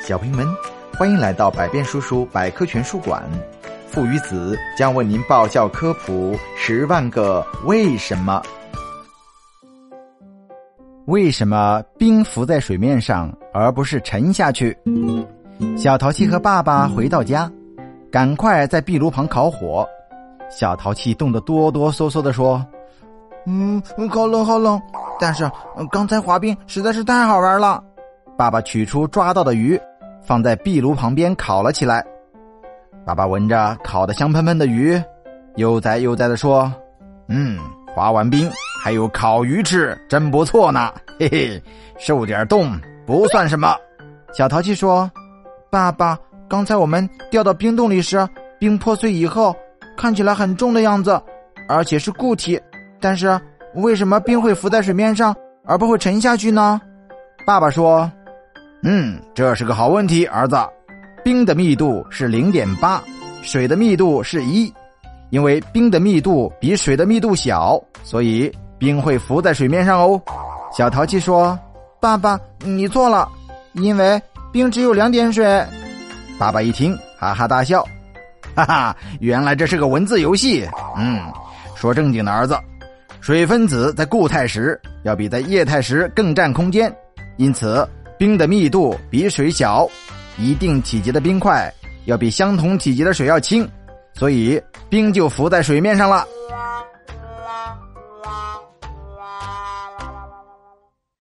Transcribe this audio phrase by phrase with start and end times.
[0.00, 0.46] 小朋友们，
[0.98, 3.22] 欢迎来到百变叔叔百科全书馆。
[3.86, 8.42] 父与子将为您爆笑科普十万个为什么。
[11.06, 14.76] 为什么冰浮在水面上，而不是沉下去？
[15.76, 17.50] 小淘气和爸爸回到家，
[18.10, 19.86] 赶快在壁炉旁烤火。
[20.48, 22.64] 小淘气冻得哆哆嗦嗦的说
[23.44, 24.80] ：“嗯，好冷好冷，
[25.20, 25.48] 但是
[25.92, 27.84] 刚才滑冰实在是太好玩了。”
[28.38, 29.78] 爸爸取出抓到的鱼。
[30.22, 32.04] 放在壁炉旁边烤了起来。
[33.04, 35.02] 爸爸闻着烤的香喷喷的鱼，
[35.56, 36.72] 悠哉悠哉的说
[37.28, 37.58] ：“嗯，
[37.94, 38.48] 滑完冰
[38.82, 40.92] 还有烤鱼吃，真不错呢。
[41.18, 41.62] 嘿嘿，
[41.98, 43.74] 受点冻不算什么。”
[44.32, 45.10] 小淘气说
[45.70, 46.16] ：“爸爸，
[46.48, 48.28] 刚才我们掉到冰洞里时，
[48.58, 49.56] 冰破碎以后
[49.96, 51.20] 看起来很重的样子，
[51.68, 52.60] 而且是固体。
[53.00, 53.40] 但是
[53.74, 56.80] 为什么冰会浮在水面上，而不会沉下去呢？”
[57.46, 58.08] 爸爸说。
[58.82, 60.56] 嗯，这是个好问题，儿子。
[61.22, 63.02] 冰的密度是零点八，
[63.42, 64.72] 水的密度是一。
[65.28, 70.20] 因为冰的密度比水的密度小，所以冰会浮在水面上哦。
[70.72, 71.56] 小淘气说
[72.00, 73.28] ：“爸爸，你错了，
[73.74, 74.20] 因为
[74.50, 75.44] 冰只有两点水。”
[76.38, 77.86] 爸爸一听，哈哈大笑
[78.56, 80.66] ：“哈哈，原来这是个文字游戏。
[80.96, 81.20] 嗯，
[81.76, 82.58] 说正经的，儿子，
[83.20, 86.90] 水分子在固态时要比在液态时更占空间，
[87.36, 87.86] 因此。”
[88.20, 89.88] 冰的密度比水小，
[90.36, 91.72] 一定体积的冰块
[92.04, 93.66] 要比相同体积的水要轻，
[94.12, 96.22] 所以冰就浮在水面上了。